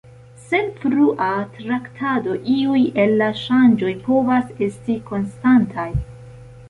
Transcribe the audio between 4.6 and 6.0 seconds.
esti konstantaj.